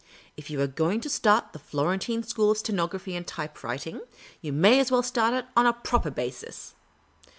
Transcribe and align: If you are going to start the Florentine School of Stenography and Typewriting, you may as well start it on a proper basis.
If 0.35 0.49
you 0.49 0.59
are 0.61 0.65
going 0.65 0.99
to 1.01 1.11
start 1.11 1.53
the 1.53 1.59
Florentine 1.59 2.23
School 2.23 2.49
of 2.49 2.57
Stenography 2.57 3.15
and 3.15 3.27
Typewriting, 3.27 4.01
you 4.41 4.51
may 4.51 4.79
as 4.79 4.89
well 4.89 5.03
start 5.03 5.35
it 5.35 5.45
on 5.55 5.67
a 5.67 5.73
proper 5.73 6.09
basis. 6.09 6.73